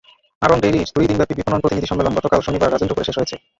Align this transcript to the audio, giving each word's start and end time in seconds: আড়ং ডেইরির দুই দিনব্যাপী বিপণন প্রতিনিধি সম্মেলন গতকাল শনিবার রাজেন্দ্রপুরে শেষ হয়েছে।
আড়ং 0.41 0.57
ডেইরির 0.63 0.91
দুই 0.95 1.05
দিনব্যাপী 1.09 1.33
বিপণন 1.37 1.59
প্রতিনিধি 1.61 1.87
সম্মেলন 1.89 2.13
গতকাল 2.17 2.39
শনিবার 2.43 2.71
রাজেন্দ্রপুরে 2.71 3.07
শেষ 3.07 3.17
হয়েছে। 3.19 3.35